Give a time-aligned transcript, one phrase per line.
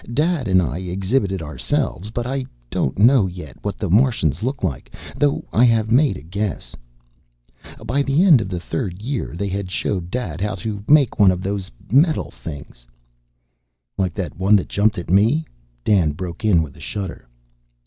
[0.11, 4.95] Dad and I exhibited ourselves, but I don't know yet what the Martians look like
[5.15, 6.75] though I have made a guess.
[7.85, 11.29] "By the end of the third year they had showed Dad how to make one
[11.29, 12.87] of those metal things"
[13.99, 15.45] "Like that one that jumped at me?"
[15.83, 17.27] Dan broke in with a shudder.